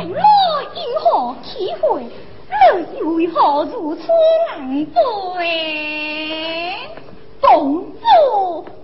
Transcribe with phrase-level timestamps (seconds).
[0.00, 4.02] 我因何体会你为何如此
[4.50, 4.94] 狼狈
[7.40, 8.77] 公主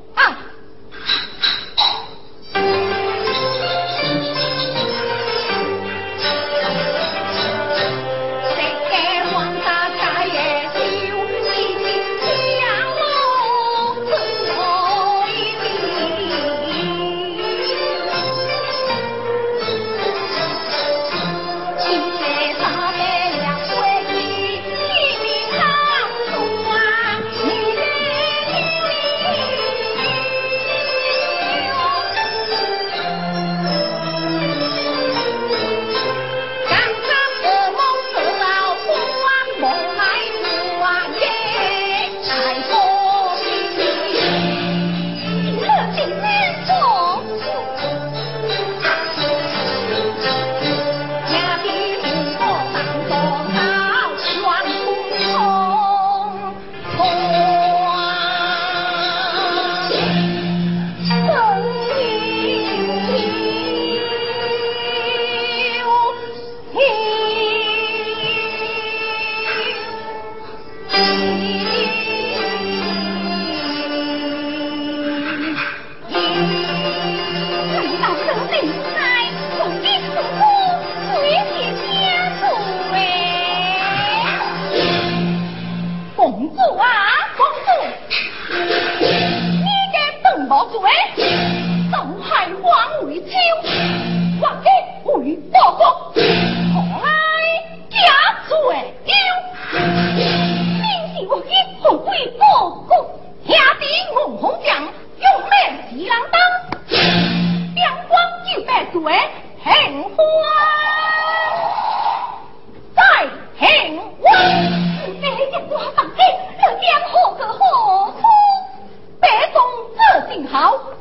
[120.54, 120.93] 这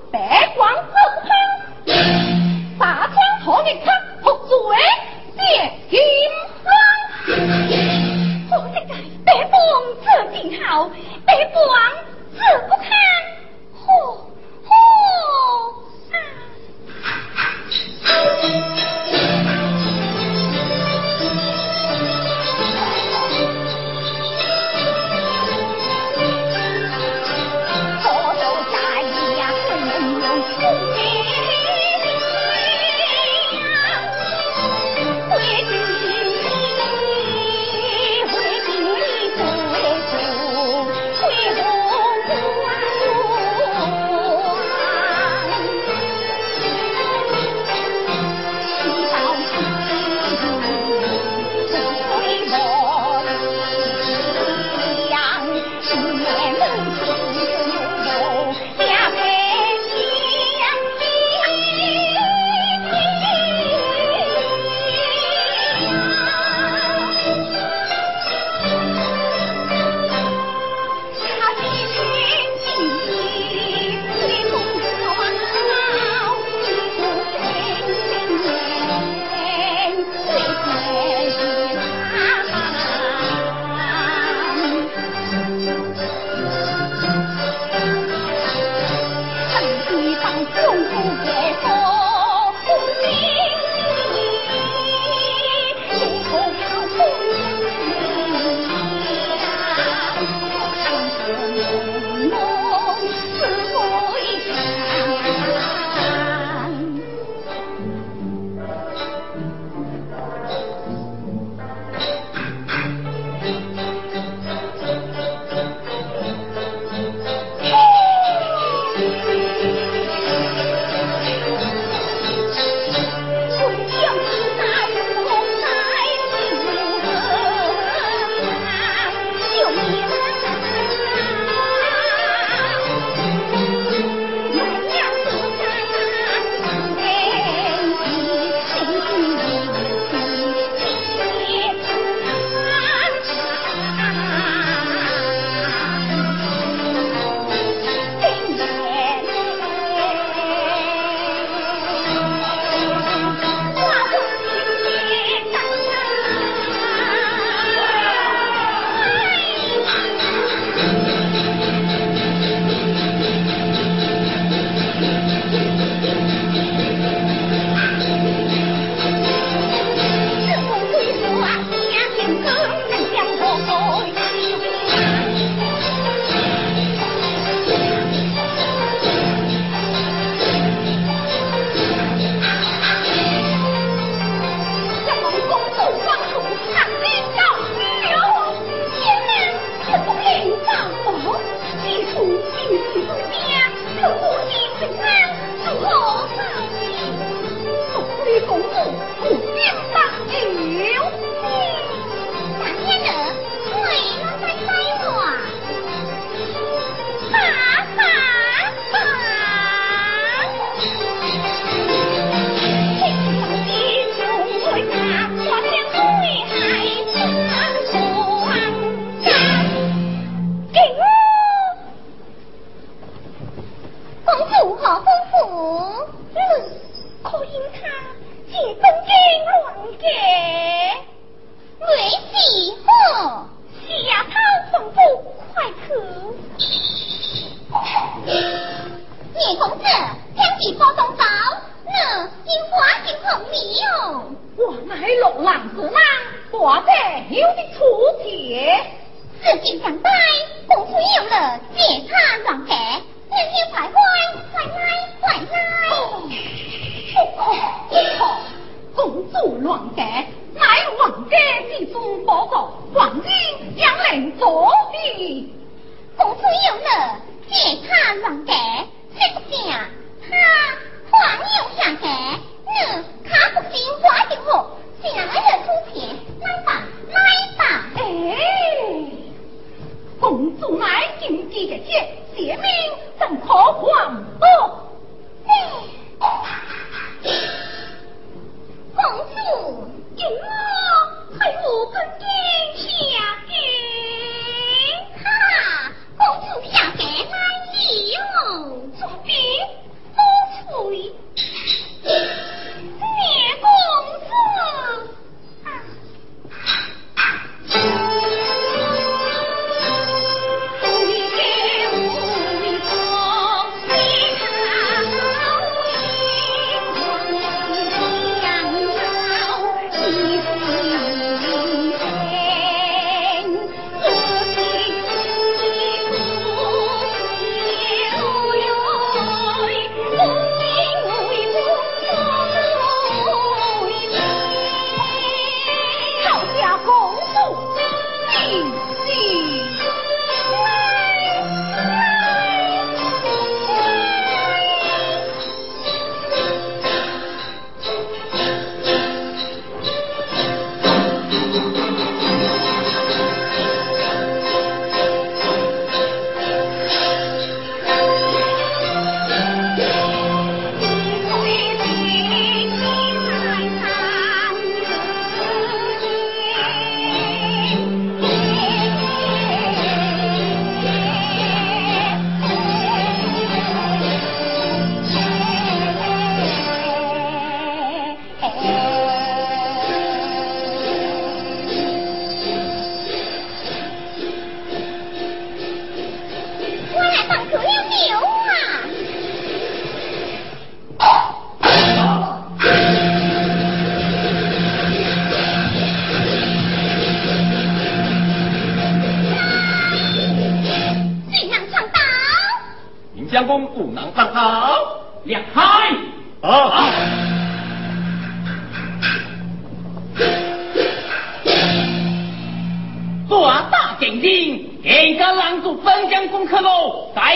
[266.17, 267.17] 公主又闹
[267.49, 269.92] 借他乱 hiệu.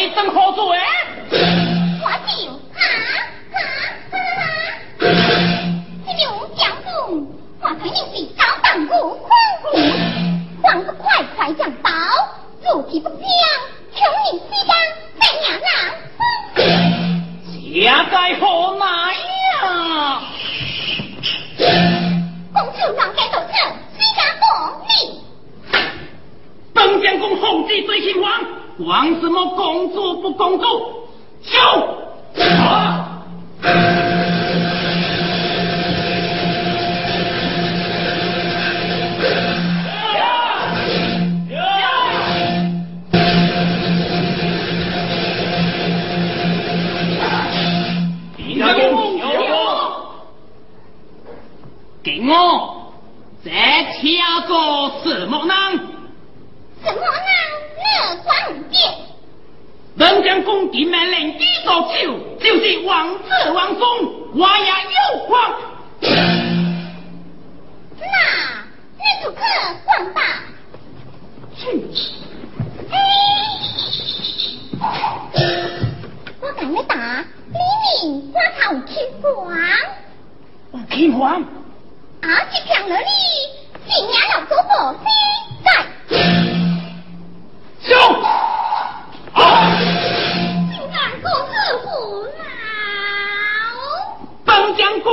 [0.07, 0.51] 喽，再等何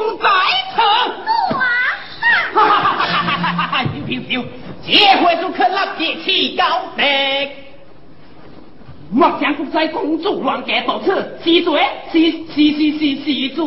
[0.05, 0.29] 功在
[0.75, 0.81] 此。
[1.55, 1.61] 哇！
[2.55, 3.83] 哈哈哈哈哈哈哈！
[3.85, 4.45] 休休休！
[4.87, 4.91] 这
[5.25, 6.63] 回就可立业起高
[6.97, 7.03] 的。
[9.11, 11.83] 莫将国在公主乱家到此，是罪，
[12.13, 13.63] 是是是是是罪。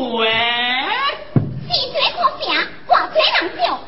[1.70, 2.46] 是罪可赦。
[2.86, 3.80] 挂嘴人笑，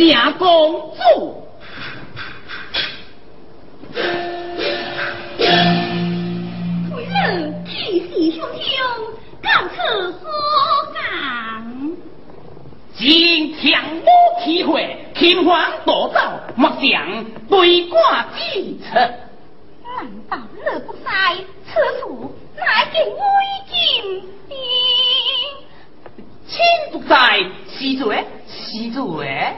[0.00, 1.44] 是夏公主。
[6.96, 8.72] 为人气势汹汹，
[9.42, 10.24] 告辞何？
[12.96, 14.06] 今强武
[14.42, 16.18] 体会，天荒多走，
[16.56, 18.94] 莫想对挂计策。
[19.84, 23.20] 难道乐不在此处，乃见危
[23.68, 24.56] 金兵？
[26.46, 26.58] 亲
[26.90, 29.56] 不在，是罪是罪。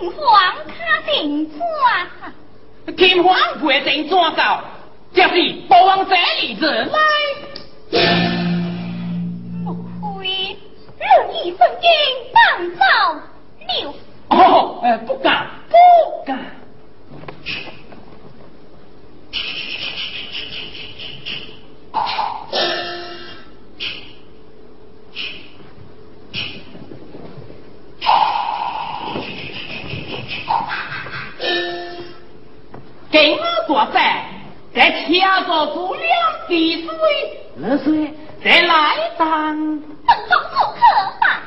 [0.00, 0.72] 天皇卡
[1.04, 1.62] 定抓，
[2.96, 4.64] 天皇不定抓到，
[5.12, 6.98] 这是不往这里子来。
[11.00, 11.90] 乐意分金
[12.32, 12.84] 当造
[13.66, 13.94] 六。
[14.28, 15.76] 哦，呃，不敢，不
[16.24, 16.38] 敢。
[33.10, 34.24] 给我多在，
[34.74, 36.08] 再掐着足两
[36.46, 36.90] 滴水，
[37.56, 39.26] 热水再来当。
[40.06, 40.80] 本中不可
[41.20, 41.42] 吧，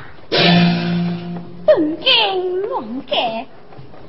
[1.66, 3.46] 本经乱改，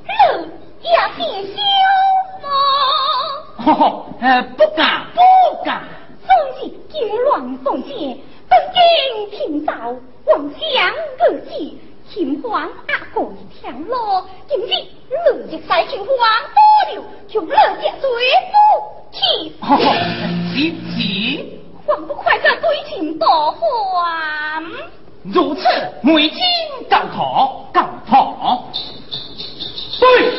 [0.05, 0.47] 路
[0.81, 1.57] 也变小
[2.43, 2.47] 吗？
[3.65, 5.19] 哦，呃，不敢，不
[5.63, 5.81] 敢。
[6.27, 6.93] 总是结
[7.29, 8.17] 乱送邪，
[8.49, 8.79] 本经
[9.31, 9.73] 听到
[10.25, 11.79] 妄想而起，
[12.09, 13.21] 秦皇阿哥
[13.61, 14.69] 听咯，今日
[15.45, 18.09] 你就在秦皇多了，就乐家最
[18.51, 18.55] 不
[19.11, 19.53] 起。
[19.61, 19.63] 哦，
[20.53, 21.61] 急急。
[21.87, 24.63] 还不快个对情多还？
[25.23, 25.61] 如此，
[26.01, 26.39] 每天
[26.89, 28.65] 告错，告错。
[29.99, 30.31] 对，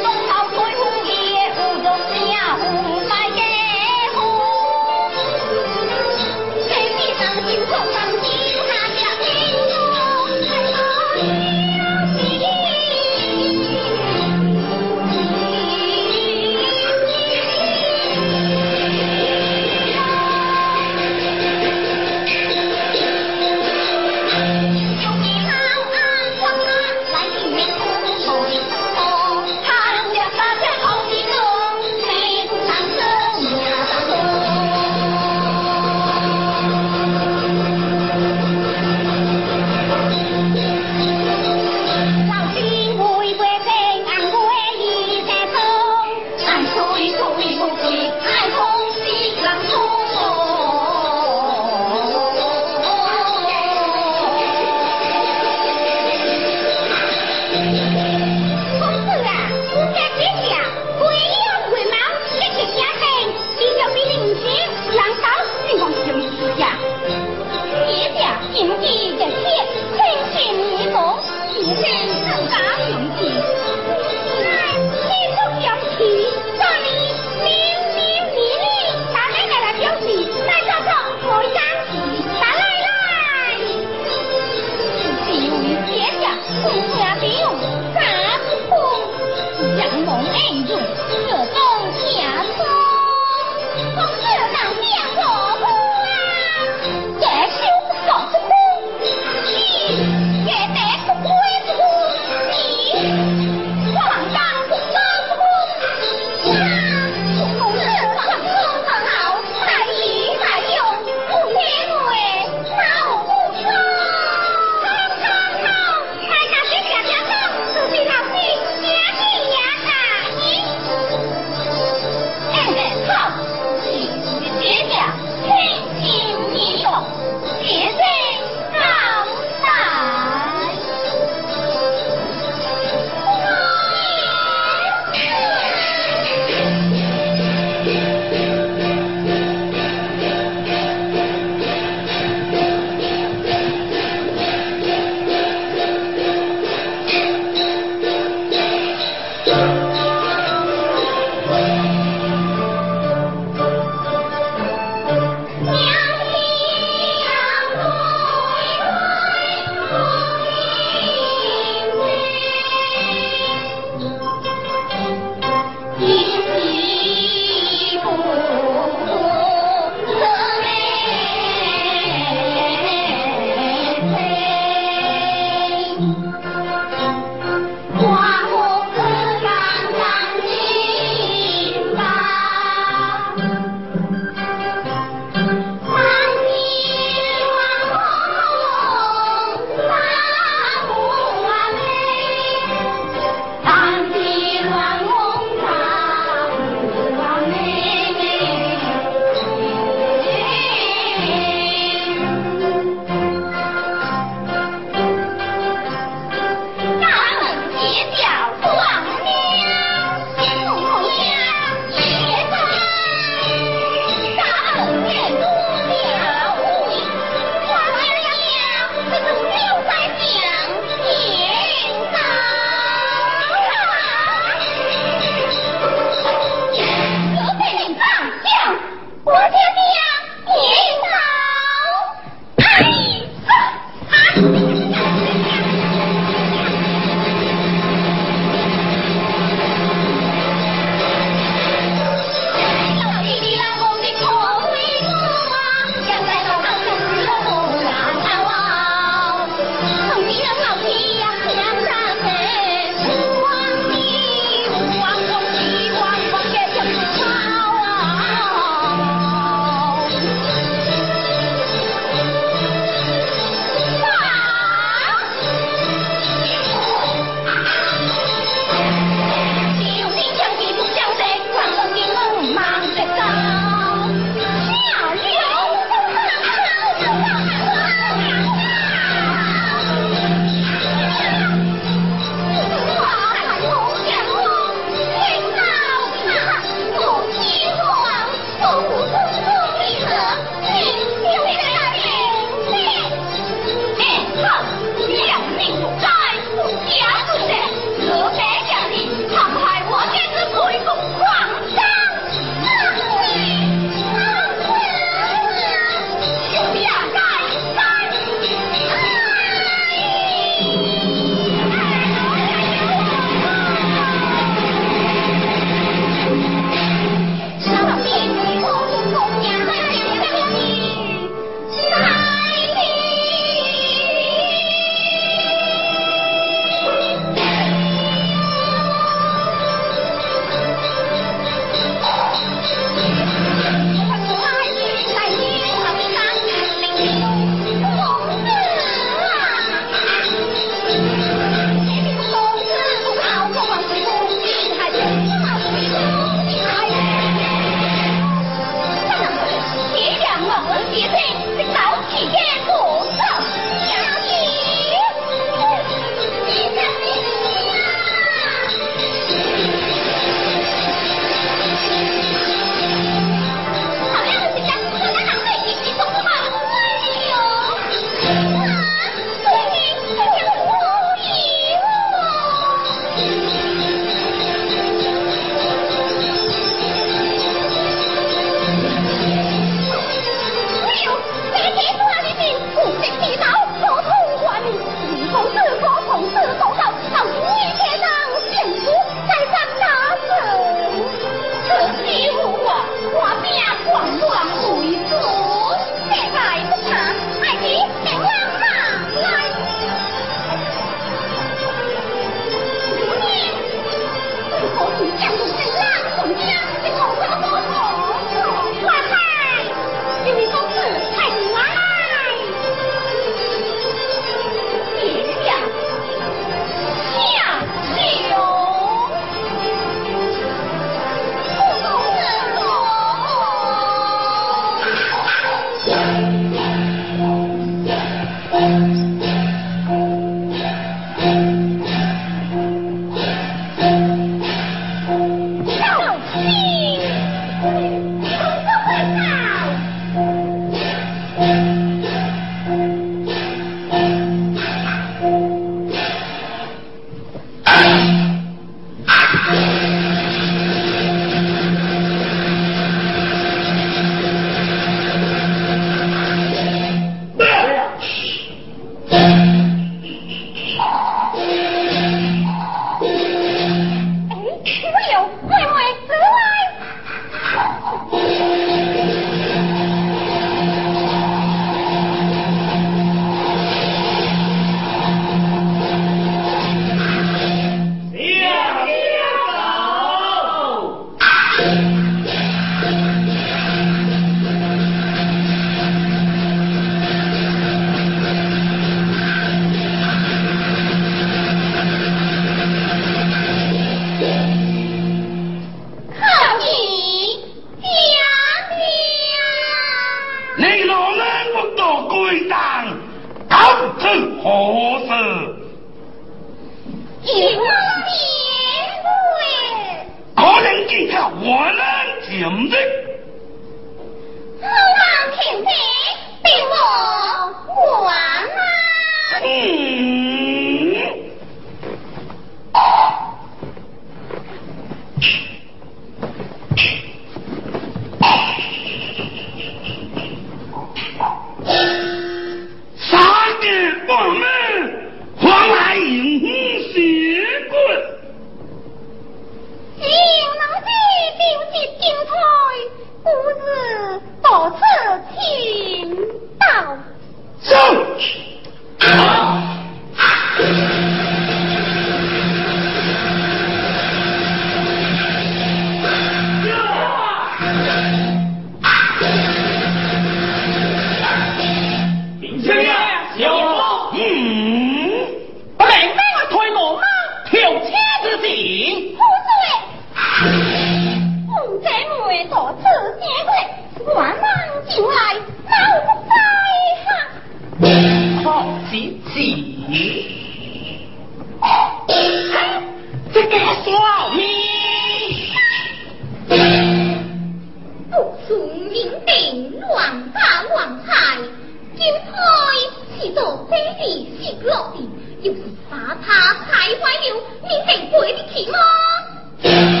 [595.43, 600.00] 要是把他踩坏了你得赔得起吗？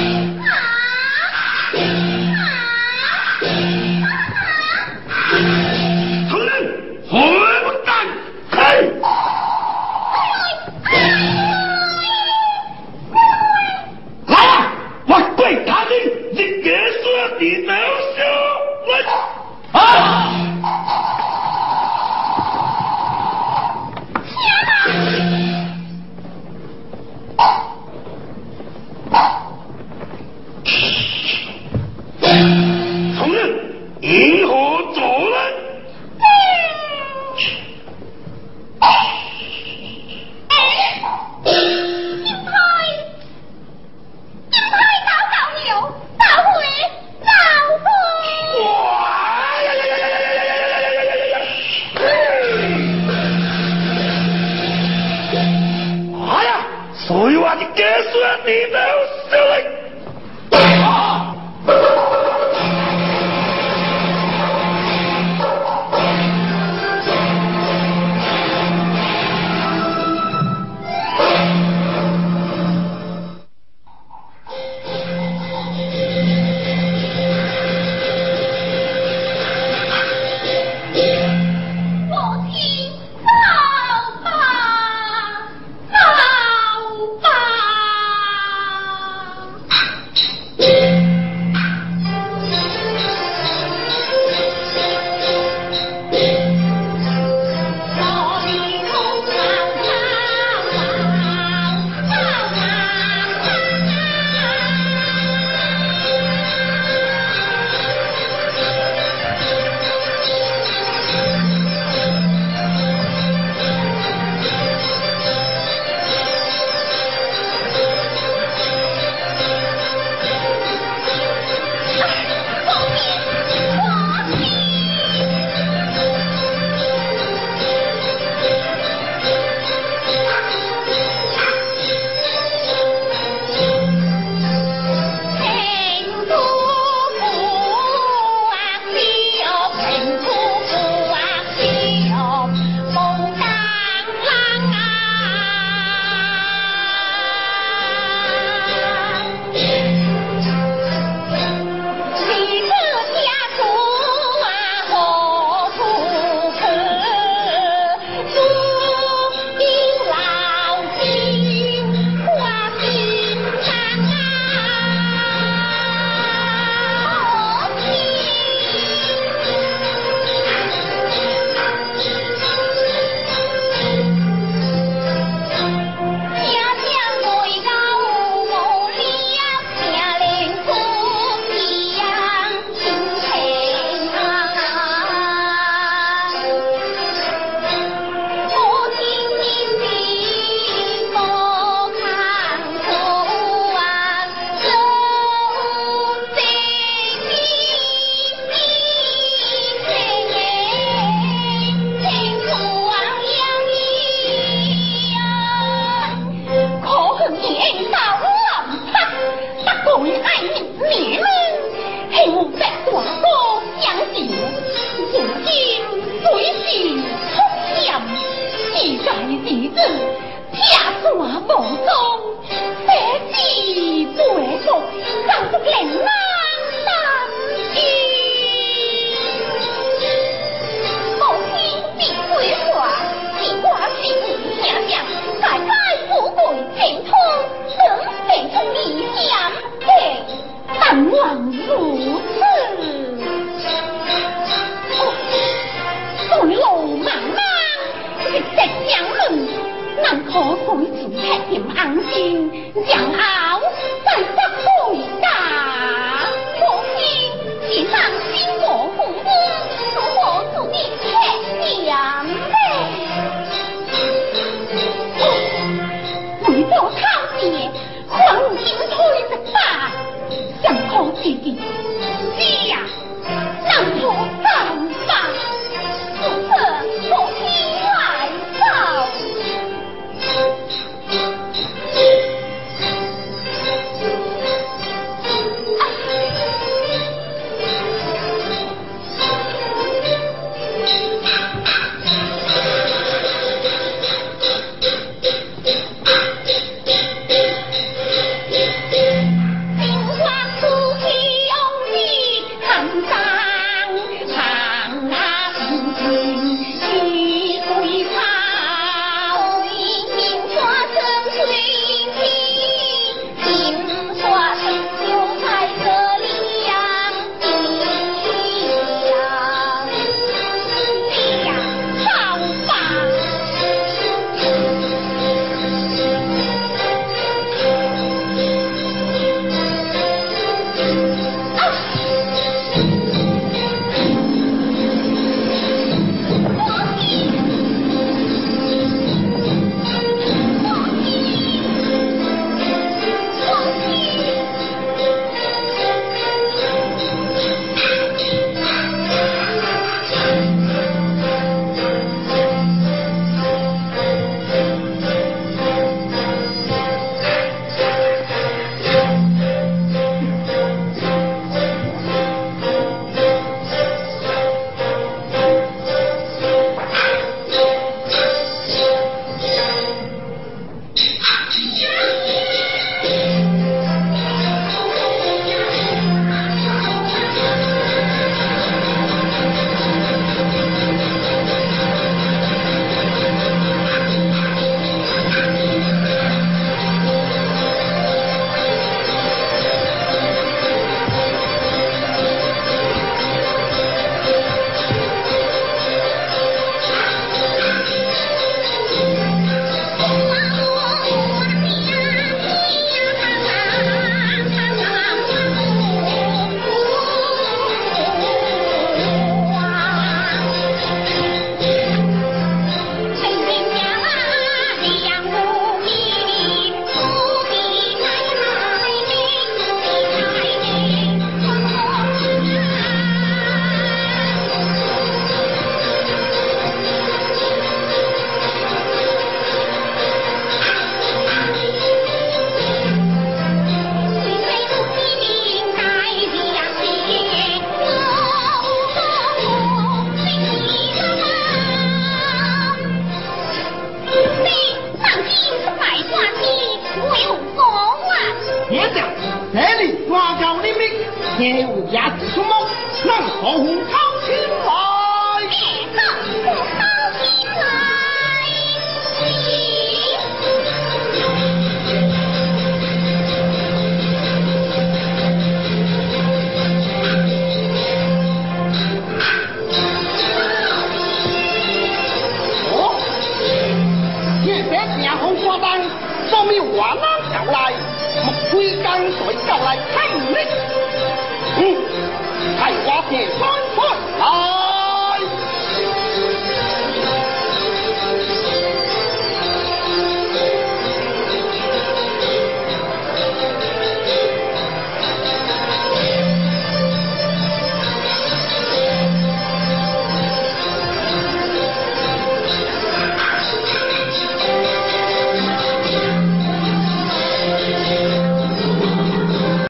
[252.51, 253.40] 你讲啊